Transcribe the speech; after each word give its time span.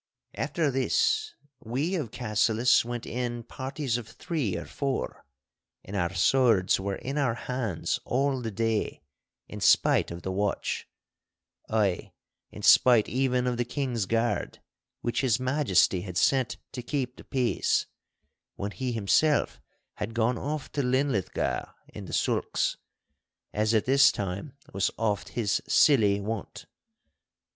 After 0.33 0.71
this 0.71 1.35
we 1.63 1.93
of 1.93 2.09
Cassillis 2.09 2.83
went 2.83 3.05
in 3.05 3.43
parties 3.43 3.97
of 3.99 4.07
three 4.07 4.57
or 4.57 4.65
four, 4.65 5.23
and 5.85 5.95
our 5.95 6.11
swords 6.15 6.79
were 6.79 6.95
in 6.95 7.19
our 7.19 7.35
hands 7.35 7.99
all 8.03 8.41
the 8.41 8.49
day, 8.49 9.03
in 9.47 9.61
spite 9.61 10.09
of 10.09 10.23
the 10.23 10.31
watch—ay, 10.31 12.13
in 12.49 12.63
spite 12.63 13.09
even 13.09 13.45
of 13.45 13.57
the 13.57 13.63
King's 13.63 14.07
Guard, 14.07 14.57
which 15.01 15.21
His 15.21 15.39
Majesty 15.39 16.01
had 16.01 16.17
sent 16.17 16.57
to 16.71 16.81
keep 16.81 17.15
the 17.15 17.23
peace, 17.23 17.85
when 18.55 18.71
he 18.71 18.93
himself 18.93 19.61
had 19.97 20.15
gone 20.15 20.39
off 20.39 20.71
to 20.71 20.81
Linlithgow 20.81 21.65
in 21.89 22.05
the 22.05 22.13
sulks, 22.13 22.75
as 23.53 23.75
at 23.75 23.85
this 23.85 24.11
time 24.11 24.53
was 24.73 24.89
oft 24.97 25.29
his 25.37 25.61
silly 25.67 26.19
wont. 26.19 26.65